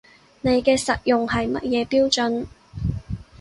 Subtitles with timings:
[0.41, 2.45] 你嘅實用係乜嘢標準